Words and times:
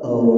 Aku 0.00 0.32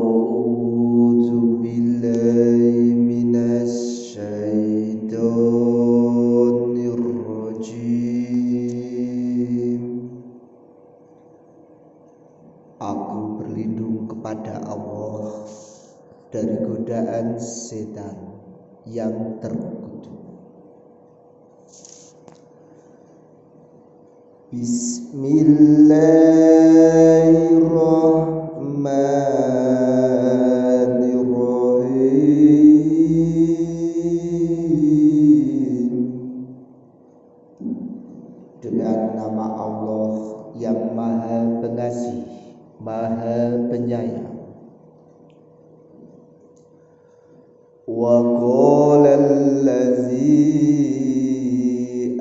berlindung 13.39 14.11
kepada 14.11 14.59
Allah 14.67 15.47
dari 16.35 16.59
godaan 16.67 17.39
setan 17.39 18.19
yang 18.91 19.39
terkutuk. 19.39 20.19
Bismillahirrahmanirrahim 24.51 27.12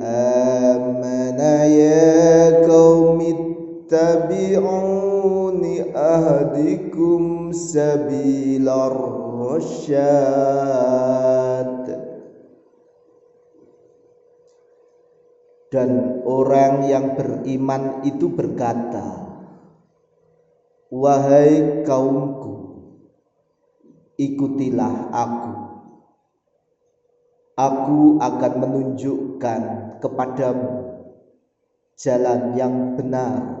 amana 0.02 1.64
ya 1.68 2.62
qaumi 2.66 3.30
ittabi'uni 3.88 4.94
ahdikum 5.94 7.52
sabilar 7.54 8.96
rasyad 9.38 10.42
Dan 15.72 16.20
orang 16.28 16.84
yang 16.84 17.16
beriman 17.16 18.04
itu 18.04 18.28
berkata 18.28 19.22
Wahai 20.92 21.80
kaumku 21.88 22.62
ikutilah 24.20 25.08
aku. 25.08 25.71
Aku 27.52 28.16
akan 28.16 28.52
menunjukkan 28.64 29.60
kepadamu 30.00 30.88
jalan 32.00 32.56
yang 32.56 32.96
benar. 32.96 33.60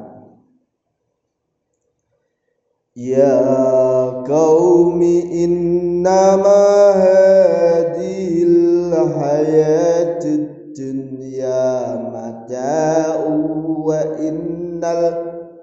Ya 2.96 3.36
qaumi 4.24 5.44
innama 5.44 6.64
hadhil 6.96 8.96
hayatud 8.96 10.72
dunya 10.72 11.92
mata'u 12.08 13.32
wa 13.80 14.00
innal 14.16 15.04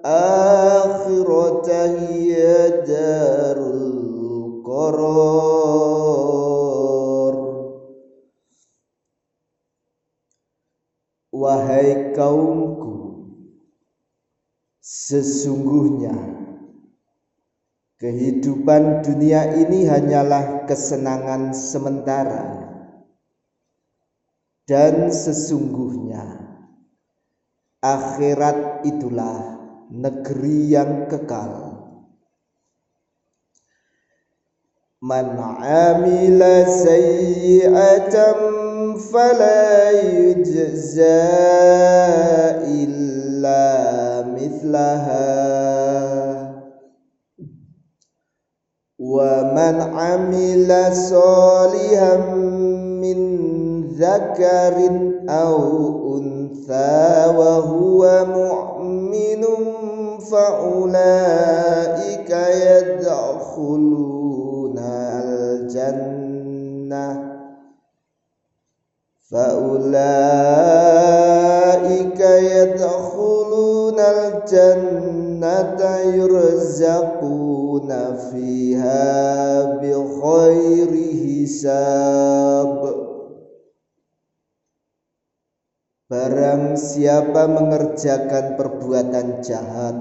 akhirata 0.06 1.98
hiya 1.98 2.86
darul 2.86 4.62
qarar 4.62 6.49
Wahai 11.40 12.12
kaumku 12.12 13.24
sesungguhnya 14.84 16.12
kehidupan 17.96 19.00
dunia 19.00 19.56
ini 19.56 19.88
hanyalah 19.88 20.68
kesenangan 20.68 21.56
sementara. 21.56 22.60
Dan 24.68 25.08
sesungguhnya 25.08 26.44
akhirat 27.80 28.84
itulah 28.84 29.64
negeri 29.88 30.76
yang 30.76 31.08
kekal. 31.08 31.72
Man 35.00 35.40
amila 35.64 36.68
sayyi'atan 36.68 38.69
فلا 38.94 39.90
يجزى 39.90 41.22
إلا 42.66 44.22
مثلها. 44.22 45.50
ومن 49.00 49.80
عمل 49.80 50.70
صالحا 50.92 52.16
من 53.02 53.20
ذكر 53.86 54.76
أو 55.28 55.56
أنثى 56.18 57.26
وهو 57.36 58.24
مؤمن 58.24 59.42
فأولئك 60.30 62.30
يدخلون 62.64 64.78
الجنة. 65.68 67.19
فأولئك 69.31 70.65
يدخلون 72.21 73.99
الجنة 73.99 75.81
يرزقون 76.15 77.89
فيها 78.15 79.63
بغير 79.81 80.91
حساب 81.25 83.05
Barang 86.05 86.77
siapa 86.77 87.49
mengerjakan 87.49 88.61
perbuatan 88.61 89.41
jahat 89.41 89.97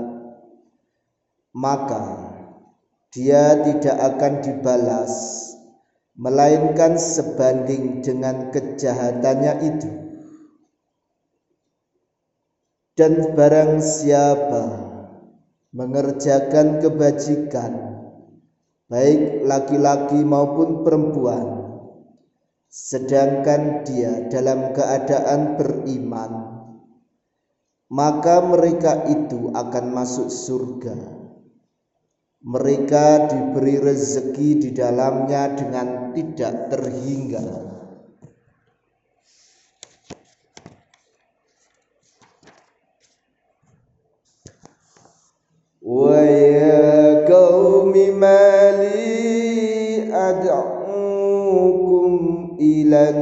maka 1.57 2.05
dia 3.09 3.57
tidak 3.65 4.13
akan 4.13 4.45
dibalas 4.45 5.48
melainkan 6.20 7.00
sebanding 7.00 8.04
dengan 8.04 8.52
kejahatannya 8.52 9.54
itu. 9.64 9.92
Dan 13.00 13.32
barang 13.32 13.80
siapa 13.80 14.64
mengerjakan 15.72 16.84
kebajikan 16.84 17.72
baik 18.92 19.48
laki-laki 19.48 20.20
maupun 20.26 20.84
perempuan 20.84 21.46
sedangkan 22.68 23.88
dia 23.88 24.28
dalam 24.28 24.76
keadaan 24.76 25.56
beriman 25.56 26.60
maka 27.90 28.46
mereka 28.46 29.10
itu 29.10 29.50
akan 29.50 29.86
masuk 29.90 30.30
surga. 30.30 31.18
Mereka 32.40 33.28
diberi 33.28 33.82
rezeki 33.82 34.50
di 34.64 34.70
dalamnya 34.72 35.58
dengan 35.58 36.09
tidak 36.20 36.68
terhingga. 36.68 37.40
Wa 45.80 46.20
ya 46.28 47.24
qaumi 47.24 48.12
mali 48.12 49.16
ad'ukum 50.12 52.12
ila 52.60 53.16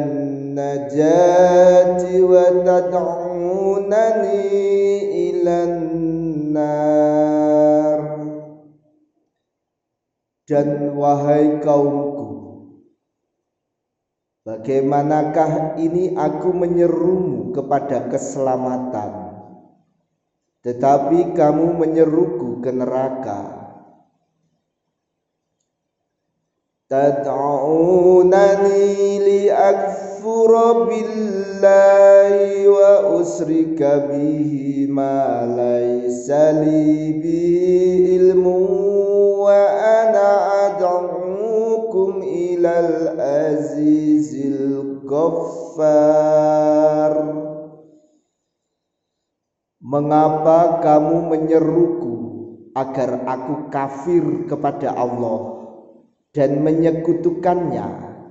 najati 0.58 2.18
wa 2.26 2.50
tad'unani 2.66 4.42
ila 5.30 5.70
nar 6.50 8.02
dan 10.50 10.98
wahai 10.98 11.62
kaumku 11.62 12.47
bagaimanakah 14.48 15.76
ini 15.76 16.16
aku 16.16 16.56
menyerumu 16.56 17.52
kepada 17.52 18.08
keselamatan? 18.08 19.36
Tetapi 20.64 21.36
kamu 21.36 21.76
menyeruku 21.76 22.64
ke 22.64 22.72
neraka. 22.72 23.68
Tad'unani 26.88 28.80
li'akfura 29.20 30.88
billahi 30.88 32.64
wa 32.72 33.20
usrika 33.20 34.08
bihi 34.08 34.88
ma 34.88 35.44
laysa 35.44 36.64
li 36.64 37.12
bihi 37.20 37.87
ghaffar 45.34 47.14
Mengapa 49.78 50.84
kamu 50.84 51.32
menyeruku 51.32 52.14
agar 52.76 53.24
aku 53.24 53.72
kafir 53.72 54.50
kepada 54.50 54.92
Allah 54.92 55.64
dan 56.36 56.60
menyekutukannya 56.60 57.86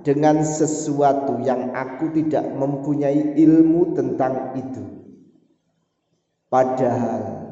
dengan 0.05 0.45
sesuatu 0.45 1.41
yang 1.43 1.73
aku 1.75 2.13
tidak 2.13 2.45
mempunyai 2.55 3.35
ilmu 3.35 3.91
tentang 3.97 4.55
itu. 4.55 4.83
Padahal 6.47 7.47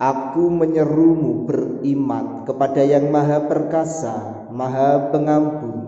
aku 0.00 0.48
menyerumu 0.48 1.44
beriman 1.44 2.46
kepada 2.48 2.80
yang 2.86 3.12
maha 3.12 3.44
perkasa, 3.44 4.48
maha 4.48 5.12
pengampun. 5.12 5.87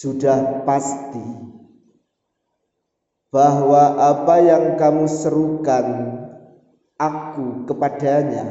Sudah 0.00 0.64
pasti 0.64 1.28
bahwa 3.28 4.00
apa 4.00 4.40
yang 4.40 4.80
kamu 4.80 5.04
serukan 5.04 5.86
aku 6.96 7.68
kepadanya 7.68 8.48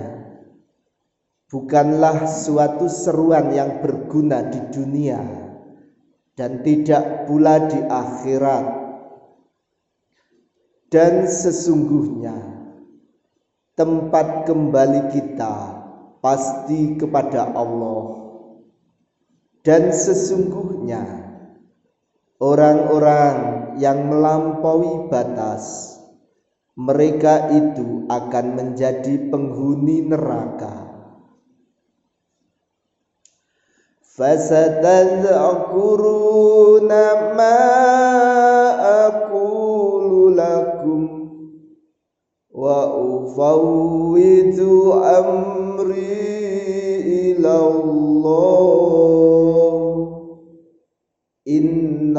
bukanlah 1.49 2.29
suatu 2.29 2.85
seruan 2.85 3.49
yang 3.49 3.81
berguna 3.81 4.45
di 4.45 4.61
dunia 4.69 5.25
dan 6.37 6.61
tidak 6.61 7.25
pula 7.25 7.65
di 7.65 7.81
akhirat. 7.81 8.65
Dan 10.93 11.25
sesungguhnya 11.25 12.37
tempat 13.73 14.45
kembali 14.45 15.17
kita 15.17 15.53
pasti 16.21 16.93
kepada 16.93 17.57
Allah. 17.57 18.21
Dan 19.65 19.89
sesungguhnya 19.89 21.28
orang-orang 22.39 23.75
yang 23.75 24.07
melampaui 24.07 25.11
batas 25.11 25.99
mereka 26.79 27.51
itu 27.51 28.07
akan 28.07 28.55
menjadi 28.55 29.27
penghuni 29.27 30.07
neraka. 30.07 30.87
Aqulu 38.79 40.35
lakum 40.35 41.03
wa 42.51 42.79
ufawwidu 42.95 44.91
amri 44.99 46.15
ila 47.35 47.53
Allah 47.59 48.49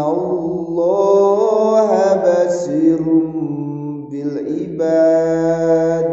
inna 0.00 0.08
Allah 0.08 1.88
basirum 2.25 4.08
bil 4.08 4.35
ibad 4.64 6.08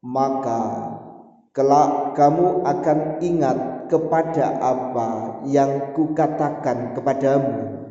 maka 0.00 0.62
kelak 1.52 2.16
kamu 2.16 2.64
akan 2.64 2.98
ingat 3.20 3.58
kepada 3.92 4.56
apa 4.64 5.44
yang 5.44 5.92
kukatakan 5.92 6.96
kepadamu 6.96 7.84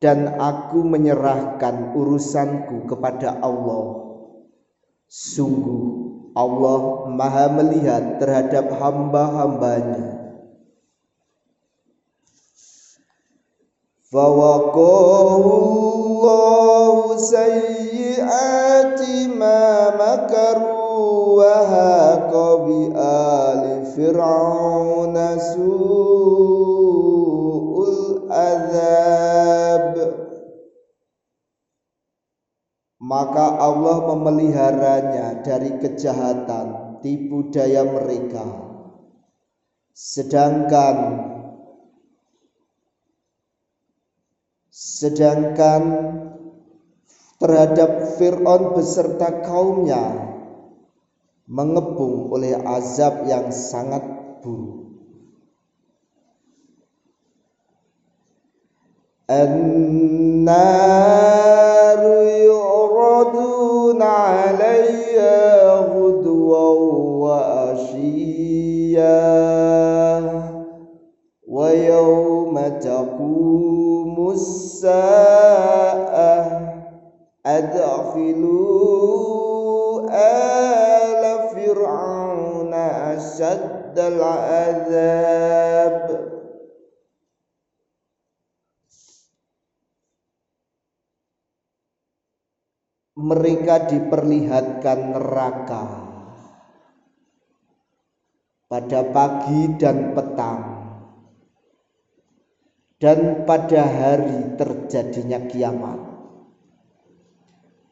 dan 0.00 0.40
aku 0.40 0.80
menyerahkan 0.80 1.92
urusanku 1.92 2.88
kepada 2.88 3.36
Allah. 3.44 4.00
Sungguh 5.12 5.82
Allah 6.32 7.10
maha 7.12 7.52
melihat 7.52 8.16
terhadap 8.16 8.72
hamba-hambanya. 8.80 10.19
Sayyiati 17.30 19.30
ma 19.38 19.94
makaru 19.94 21.38
wa 21.38 21.54
haqa 21.62 22.66
bi 22.66 22.90
ali 22.90 23.86
fir'auna 23.94 25.38
su'ul 25.38 25.94
azab 28.34 29.94
maka 32.98 33.62
Allah 33.62 34.10
memeliharanya 34.10 35.46
dari 35.46 35.78
kejahatan 35.78 36.98
tipu 36.98 37.46
daya 37.54 37.86
mereka. 37.86 38.42
Sedangkan 39.94 41.29
sedangkan 44.69 45.83
terhadap 47.39 48.19
Fir'aun 48.19 48.75
beserta 48.75 49.43
kaumnya 49.43 50.33
mengebung 51.47 52.33
oleh 52.33 52.57
azab 52.57 53.27
yang 53.29 53.53
sangat 53.53 54.03
buruk 54.43 54.85
النار 59.29 60.61
يعرضون 62.45 64.01
عليها 64.01 65.75
غدوا 65.79 66.69
وعشيا 67.25 68.45
ويوم 71.47 72.55
تقوم 72.67 73.68
الساعة 74.79 76.39
أدخلوا 77.45 78.95
آل 80.15 81.23
فرعون 81.51 82.73
أشد 82.73 83.97
العذاب 83.99 85.15
mereka 93.15 93.87
diperlihatkan 93.87 95.15
neraka 95.15 95.83
pada 98.67 99.07
pagi 99.07 99.71
dan 99.79 100.11
petang 100.11 100.75
dan 102.99 103.43
pada 103.43 103.83
hari 103.83 104.55
terjadinya 104.55 105.45
kiamat 105.51 105.99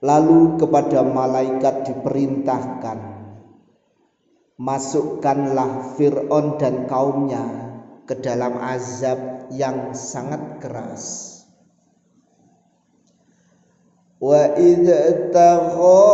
lalu 0.04 0.60
kepada 0.60 1.04
malaikat 1.04 1.88
diperintahkan 1.88 3.00
masukkanlah 4.60 5.96
Fir'aun 6.00 6.60
dan 6.60 6.88
kaumnya 6.88 7.44
ke 8.08 8.20
dalam 8.20 8.60
azab 8.60 9.48
yang 9.52 9.92
sangat 9.96 10.60
keras 10.60 11.34
وإذ 14.24 14.88
تغى 15.36 16.08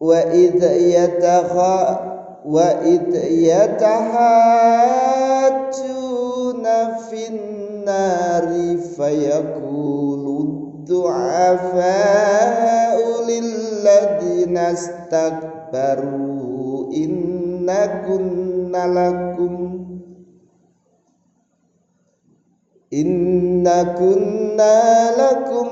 وإذ 0.00 0.60
يتخى 0.76 1.80
وإذ 2.44 3.16
يتحاجون 3.48 5.16
في 7.10 7.28
النار 7.28 8.76
فيقول 8.96 10.24
الضعفاء 10.86 11.76
للذين 13.28 14.56
استكبروا 14.58 16.14
إن 16.94 17.66
كنا 18.06 18.84
لكم 18.86 19.76
Inna 22.96 23.98
kunna 23.98 24.78
lakum 25.18 25.68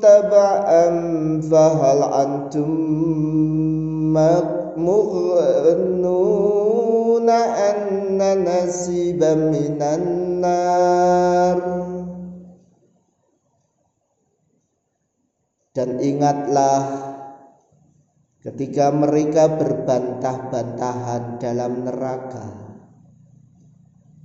taba'an 0.00 1.36
fahal 1.44 2.00
antum 2.16 2.72
mughnuna 4.80 5.60
anna 7.33 8.37
nasiban 8.37 9.49
minan 9.49 10.03
nar 10.43 11.57
dan 15.75 15.99
ingatlah 15.99 16.81
ketika 18.45 18.93
mereka 18.93 19.49
berbantah-bantahan 19.57 21.41
dalam 21.41 21.83
neraka 21.83 22.47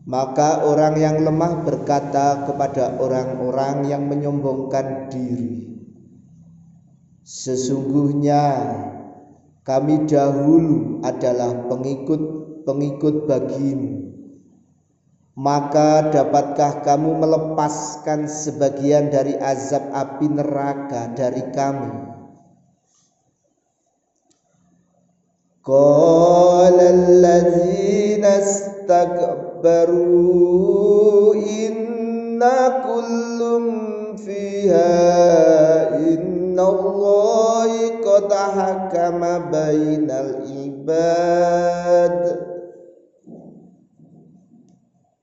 maka 0.04 0.64
orang 0.68 0.94
yang 1.00 1.16
lemah 1.24 1.64
berkata 1.64 2.44
kepada 2.44 3.00
orang-orang 3.00 3.88
yang 3.88 4.06
menyombongkan 4.06 5.08
diri 5.08 5.70
sesungguhnya 7.24 8.44
kami 9.62 10.08
dahulu 10.08 10.98
adalah 11.04 11.68
pengikut 12.64 13.28
bagimu. 13.28 14.10
Maka 15.40 16.12
dapatkah 16.12 16.84
kamu 16.84 17.16
melepaskan 17.22 18.28
sebagian 18.28 19.08
dari 19.08 19.32
azab 19.40 19.88
api 19.88 20.28
neraka 20.28 21.16
dari 21.16 21.40
kami? 21.56 21.92
Qala 25.64 26.86
allazina 26.92 28.36
istakbaru 28.42 30.12
inna 31.40 32.84
kullum 32.84 33.64
fiha 34.20 34.92
inna 36.04 36.64
allahi 36.64 37.96
qad 38.02 38.28
hakama 38.28 39.48
bainal 39.48 40.42
ibad. 40.42 42.49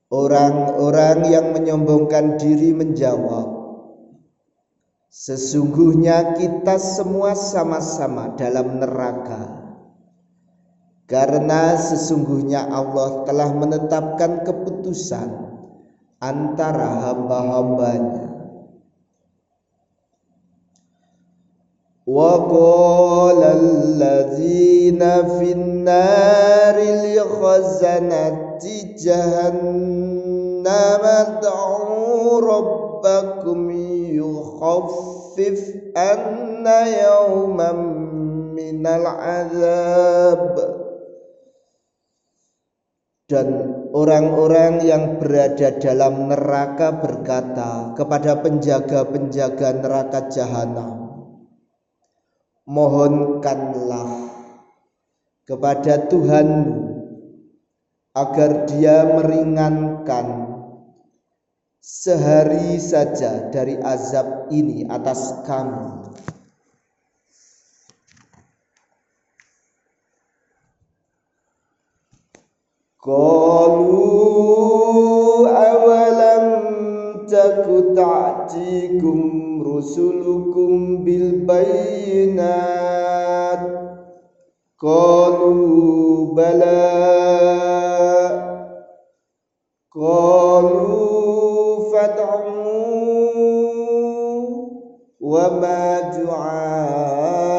Orang-orang 0.08 1.28
yang 1.28 1.52
menyombongkan 1.52 2.40
diri 2.40 2.72
menjawab, 2.72 3.58
Sesungguhnya 5.08 6.36
kita 6.36 6.76
semua 6.76 7.32
sama-sama 7.32 8.36
dalam 8.36 8.76
neraka 8.76 9.58
karena 11.08 11.74
sesungguhnya 11.80 12.68
Allah 12.68 13.24
telah 13.24 13.50
menetapkan 13.56 14.44
keputusan 14.44 15.32
antara 16.20 17.08
hamba-hambanya. 17.08 18.28
Nari 25.88 26.92
ad'u 30.64 32.42
rabbakum 32.42 33.70
yukhaffif 34.14 35.92
anna 35.94 36.78
yawman 36.88 37.78
minal 38.56 39.06
azab. 39.18 40.54
Dan 43.28 43.48
orang-orang 43.92 44.80
yang 44.88 45.20
berada 45.20 45.76
dalam 45.76 46.32
neraka 46.32 46.96
berkata 46.96 47.92
kepada 47.92 48.40
penjaga-penjaga 48.40 49.84
neraka 49.84 50.32
jahanam 50.32 51.08
mohonkanlah 52.68 54.32
kepada 55.48 56.08
Tuhanmu 56.08 56.87
agar 58.18 58.66
dia 58.66 59.06
meringankan 59.14 60.58
sehari 61.78 62.82
saja 62.82 63.46
dari 63.54 63.78
azab 63.78 64.50
ini 64.50 64.82
atas 64.90 65.38
kami. 65.46 66.10
Qalu 72.98 74.04
awalam 75.48 76.46
taku 77.30 77.94
ta'tikum 77.94 79.18
rusulukum 79.62 81.06
bil 81.06 81.46
bayinat? 81.46 82.50
Qalu 84.76 85.56
bala 86.36 87.27
ma 95.56 96.12
du'aul 96.12 97.56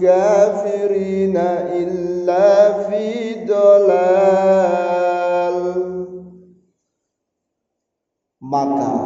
kafirina 0.00 1.68
illa 1.76 2.88
fi 2.88 3.44
dolal 3.44 3.76
maka 8.40 8.96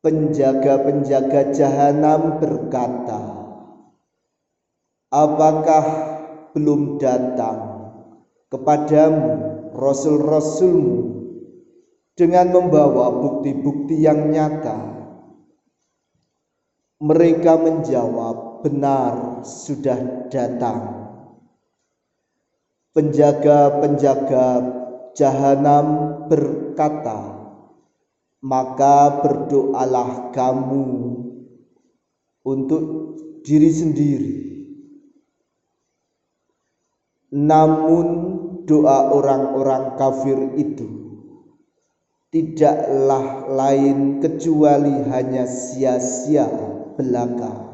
penjaga-penjaga 0.00 1.52
jahanam 1.52 2.40
berkata 2.40 3.20
apakah 5.12 5.84
belum 6.56 6.96
datang 6.96 7.92
kepadamu 8.48 9.44
rasul-rasulmu 9.76 11.20
dengan 12.16 12.48
membawa 12.48 13.12
bukti-bukti 13.12 14.00
yang 14.00 14.32
nyata 14.32 14.95
mereka 17.06 17.54
menjawab 17.54 18.66
benar 18.66 19.46
sudah 19.46 20.26
datang 20.26 21.06
penjaga-penjaga 22.96 24.46
jahanam 25.12 25.86
berkata, 26.32 27.44
maka 28.40 29.20
berdoalah 29.20 30.32
kamu 30.32 30.88
untuk 32.40 32.84
diri 33.44 33.68
sendiri. 33.68 34.34
Namun 37.36 38.06
doa 38.64 39.12
orang-orang 39.12 40.00
kafir 40.00 40.56
itu 40.56 40.88
tidaklah 42.32 43.44
lain 43.52 44.24
kecuali 44.24 45.04
hanya 45.12 45.44
sia-sia 45.44 46.75
belaka. 46.98 47.65